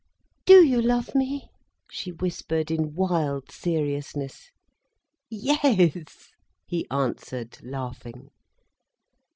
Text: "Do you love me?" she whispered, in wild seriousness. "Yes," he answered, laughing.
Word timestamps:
"Do 0.47 0.63
you 0.65 0.81
love 0.81 1.13
me?" 1.13 1.51
she 1.91 2.11
whispered, 2.11 2.71
in 2.71 2.95
wild 2.95 3.51
seriousness. 3.51 4.49
"Yes," 5.29 6.31
he 6.65 6.87
answered, 6.89 7.59
laughing. 7.61 8.31